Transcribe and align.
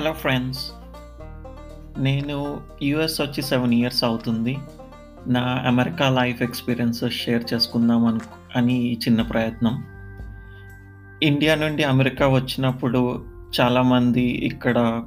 Hello 0.00 0.12
friends 0.12 0.72
నేను 1.98 2.60
US 2.82 3.20
వచ్చి 3.20 3.42
seven 3.42 3.74
years 3.74 4.04
అవుతుంది. 4.04 4.58
నా 5.26 5.40
అమెరికా 5.40 6.08
లైఫ్ 6.08 6.42
ఎక్స్పీరియన్సెస్ 6.42 7.14
షేర్ 7.14 7.44
చేసుకుందాం 7.54 8.06
అను 8.06 8.20
అని 8.56 8.92
చిన్న 8.92 9.22
ప్రయత్నం. 9.22 9.84
ఇండియా 11.22 11.54
నుండి 11.54 11.82
అమెరికా 11.82 12.28
వచ్చినప్పుడు 12.28 13.24
చాలామంది 13.60 14.22
ఇక్కడ 14.22 15.02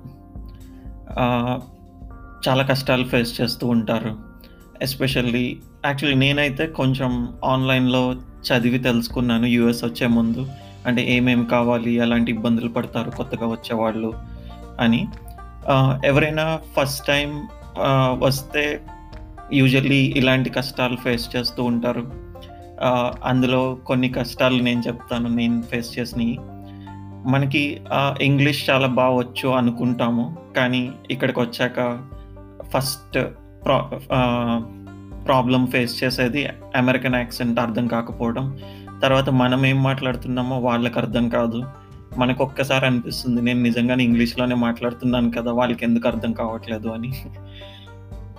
చాలా 2.48 2.64
కష్టాలు 2.64 3.04
ఫేస్ 3.04 3.42
చేస్తూ 3.42 3.68
ఉంటారు. 3.68 4.18
ఎస్పెషల్లీ 4.82 5.58
యాక్చువల్లీ 5.86 6.20
నేనైతే 6.20 6.68
కొంచెం 6.68 7.34
ఆన్లైన్లో 7.46 8.14
చదివి 8.14 8.78
తెలుసుకున్నాను. 8.78 9.46
యూఎస్ 9.46 9.84
వచ్చే 9.84 10.08
ముందు. 10.08 10.48
అంటే 10.86 11.14
ఏమేమి 11.14 11.46
కావాలి 11.46 11.94
ఎలాంటి 11.94 12.32
ఇబ్బందులు 12.32 12.70
పడతారు 12.70 13.10
కొత్తగా 13.10 13.48
వచ్చేవాళ్ళు. 13.48 14.33
అని 14.80 15.08
ఎవరైనా 16.06 16.60
ఫస్ట్ 16.78 17.08
టైం 17.08 17.48
వస్తే 18.20 18.82
యూజువల్లీ 19.54 20.14
ఇలాంటి 20.18 20.50
కష్టాలు 20.50 20.96
ఫేస్ 20.96 21.36
చేస్తూ 21.36 21.64
ఉంటారు. 21.64 22.04
అందులో 23.24 23.78
కొన్ని 23.88 24.10
కష్టాలు 24.10 24.58
నేను 24.64 24.82
చెప్తాను 24.88 25.28
నేను 25.28 25.62
ఫేస్ 25.62 26.00
చేసినవి. 26.00 26.38
మనకి 27.32 27.82
ఇంగ్లీష్ 28.22 28.70
చాలా 28.70 28.88
బాగా 28.88 29.14
వచ్చు 29.16 29.50
అనుకుంటాము 29.50 30.38
కానీ 30.58 30.92
ఇక్కడికి 31.12 31.40
వచ్చాక 31.40 31.80
ఫస్ట్ 32.74 33.20
ప్రా 33.66 33.78
ప్రాబ్లం 35.26 35.68
ఫేస్ 35.68 36.04
చేసేది 36.04 36.42
అమెరికన్ 36.76 37.16
యాక్సెంట్ 37.16 37.60
అర్థం 37.60 37.88
కాకపోవడం. 37.88 38.58
తర్వాత 39.04 39.30
మనం 39.30 39.66
ఏం 39.66 39.84
మాట్లాడుతున్నామో 39.84 40.60
వాళ్ళకి 40.60 41.00
అర్థం 41.00 41.30
కాదు. 41.30 41.62
మనకు 42.18 42.44
ఒక్కసారి 42.44 42.86
అనిపిస్తుంది 42.86 43.42
నేను 43.42 43.62
నిజంగానే 43.64 44.04
ఇంగ్లీష్లోనే 44.04 44.56
మాట్లాడుతున్నాను 44.56 45.32
కదా 45.32 45.52
వాళ్ళకి 45.52 45.86
ఎందుకు 45.86 46.08
అర్థం 46.08 46.34
కావట్లేదు 46.34 46.88
అని. 46.88 47.12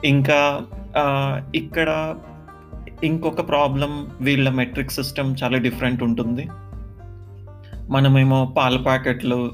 ఇంకా 0.05 0.63
ఇక్కడ 1.55 2.15
ఇంకొక 3.05 3.49
ప్రాబ్లం 3.49 4.11
వీళ్ళ 4.21 4.49
మెట్రిక్ 4.51 4.91
సిస్టమ్ 4.91 5.37
చాలా 5.43 5.59
డిఫరెంట్ 5.59 6.03
ఉంటుంది. 6.03 6.49
మనమేమో 7.91 8.55
పాల 8.57 8.77
ప్యాకెట్లు 8.77 9.53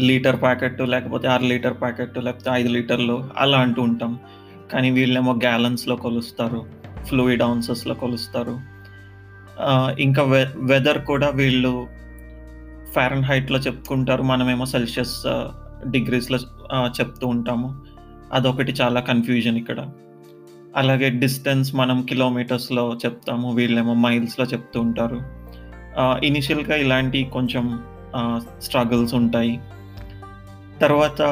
లీటర్ 0.00 0.42
ప్యాకెట్ 0.42 0.80
లేకపోతే 0.80 1.28
ఆరు 1.28 1.42
లీటర్ 1.42 1.76
ప్యాకెట్ 1.80 2.18
లేకపోతే 2.18 2.50
ఐదు 2.52 2.68
లీటర్లు 2.68 3.24
అలా 3.36 3.58
అంటూ 3.58 3.82
ఉంటాం. 3.82 4.18
కానీ 4.72 4.90
వీళ్ళేమో 4.90 5.32
గ్యాలన్స్లో 5.32 5.96
కొలుస్తారు 5.96 6.64
ఫ్లూయిడ్ 7.04 7.42
ఆన్సెస్లో 7.42 7.94
కొలుస్తారు. 7.94 8.78
ఇంకా 10.00 10.22
వె 10.22 10.46
వెదర్ 10.56 10.98
కూడా 10.98 11.28
వీళ్ళు 11.30 11.86
ఫారెన్ 12.98 13.24
హైట్లో 13.24 13.58
చెప్పుకుంటారు. 13.58 14.22
మనమేమో 14.22 14.66
సెల్సియస్ 14.66 15.22
డిగ్రీస్లో 15.90 16.38
uh, 16.38 16.44
uh, 16.44 17.00
చెప్తూ 17.00 17.26
ఉంటాము. 17.26 17.80
అదొకటి 18.32 18.72
చాలా 18.72 19.00
కన్ఫ్యూజన్ 19.00 19.56
ఇక్కడ. 19.56 19.86
అలాగే 20.76 21.10
డిస్టెన్స్ 21.10 21.74
మనం 21.74 22.02
కిలోమీటర్స్లో 22.02 22.98
చెప్తాము. 23.04 23.54
వీళ్ళేమో 23.54 23.94
మైల్స్లో 23.94 24.46
చెప్తూ 24.46 24.80
ఉంటారు. 24.80 25.20
Uh, 26.00 26.24
ఇనిషియల్గా 26.24 26.76
ఇలాంటి 26.76 27.24
కొంచెం 27.32 27.82
స్ట్రగుల్స్ 28.58 29.14
ఉంటాయి. 29.14 29.60
తర్వాత 30.80 31.22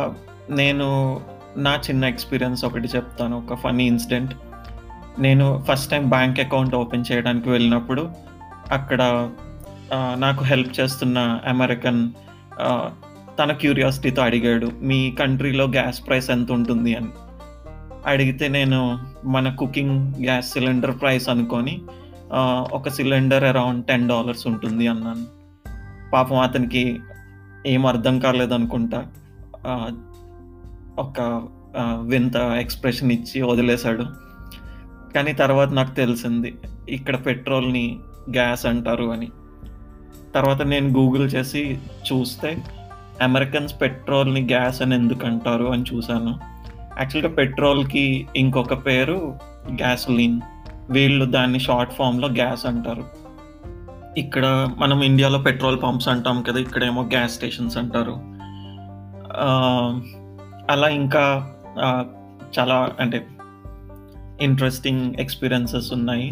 నేను 0.51 1.21
నా 1.57 1.75
చిన్న 1.75 2.05
ఎక్స్పీరియన్స్ 2.05 2.65
ఒకటి 2.65 2.89
చెప్తాను. 2.97 3.47
ఒక 3.47 3.59
ఫనీ 3.59 3.87
ఇన్సిడెంట్ 3.87 4.35
నేను 5.19 5.65
first 5.71 5.91
time 5.91 6.09
bank 6.09 6.41
account 6.41 6.75
open 6.75 7.05
చేయడానికి 7.13 7.51
వెళ్ళినప్పుడు 7.51 8.11
అక్కడ 8.73 9.31
నాకు 9.95 10.45
హెల్ప్ 10.45 10.81
చేస్తున్న 10.81 11.41
అమెరికన్ 11.47 12.11
తన 13.39 13.53
క్యూరియాసిటీతో 13.53 14.23
అడిగాడు 14.23 14.71
మీ 14.83 15.11
కంట్రీలో 15.11 15.65
గ్యాస్ 15.65 16.07
ప్రైస్ 16.07 16.31
ఎంత 16.31 16.53
ఉంటుంది? 16.53 16.95
అని. 16.95 17.09
అడిగితే 18.07 18.49
నేను 18.49 18.99
మన 19.25 19.55
కుకింగ్ 19.55 20.15
గ్యాస్ 20.21 20.53
సిలిండర్ 20.53 21.01
ప్రైస్ 21.01 21.29
అనుకొని 21.29 21.83
ఒక 22.73 22.89
సిలిండర్ 22.89 23.45
అరౌండ్ 23.45 23.87
టెన్ 23.87 24.09
డాలర్స్ 24.09 24.47
ఉంటుంది 24.47 24.89
అన్నాను. 24.89 25.27
పాపం 26.13 26.39
అతనికి 26.39 27.01
ఏం 27.67 27.87
అర్థం 27.87 28.21
కాలేదు 28.21 28.55
అనుకుంటా. 28.55 29.07
ఒక 30.99 31.43
వింత 32.03 32.37
ఎక్స్ప్రెషన్ 32.37 33.13
ఇచ్చి 33.13 33.43
వదిలేశాడు. 33.43 34.05
కానీ 35.15 35.33
తర్వాత 35.33 35.69
నాకు 35.69 35.95
తెలిసింది 35.95 36.55
ఇక్కడ 36.89 37.27
పెట్రోల్ని 37.27 37.99
గ్యాస్ 38.31 38.67
అంటారు 38.67 39.05
అని. 39.05 39.29
తర్వాత 40.37 40.63
నేను 40.73 40.89
గూగుల్ 40.99 41.27
చేసి 41.35 41.63
చూస్తే 42.09 42.51
అమెరికన్స్ 43.23 43.75
పెట్రోల్ని 43.81 44.43
గ్యాస్ 44.47 44.79
అని 44.83 44.95
ఎందుకు 44.95 45.25
అంటారు 45.27 45.67
అని 45.75 45.85
చూశాను. 45.91 46.33
యాక్చువల్గా 46.99 47.31
పెట్రోల్కి 47.35 48.05
ఇంకొక 48.37 48.75
పేరు 48.87 49.19
గ్యాసోలిన్ 49.73 50.39
వీళ్ళు 50.91 51.25
దాన్ని 51.37 51.59
షార్ట్ 51.59 51.93
ఫామ్లో 51.93 52.29
గ్యాస్ 52.29 52.65
అంటారు. 52.67 53.05
ఇక్కడ 54.19 54.47
మనం 54.79 54.99
ఇండియాలో 55.03 55.39
పెట్రోల్ 55.39 55.79
పంప్స్ 55.83 56.09
అంటాం 56.09 56.37
కదా 56.43 56.59
ఇక్కడేమో 56.59 57.03
గ్యాస్ 57.15 57.35
స్టేషన్స్ 57.35 57.77
అంటారు. 57.83 58.15
అలా 60.73 60.89
ఇంకా 61.01 61.25
చాలా 62.59 62.77
అంటే 63.01 63.19
ఇంట్రెస్టింగ్ 64.41 65.05
ఎక్స్పీరియన్సెస్ 65.21 65.89
ఉన్నాయి. 65.93 66.29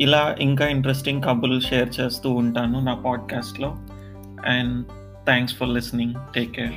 ఇలా 0.00 0.36
ఇంకా 0.40 0.68
ఇంట్రెస్టింగ్ 0.68 1.22
కబుర్లు 1.22 1.60
షేర్ 1.60 1.90
చేస్తూ 2.00 2.30
ఉంటాను 2.30 2.80
నా 2.80 2.94
పాడ్కాస్ట్లో 2.94 3.68
and 4.46 4.86
thanks 5.24 5.56
for 5.56 5.68
listening 5.68 6.14
take 6.34 6.52
care 6.52 6.74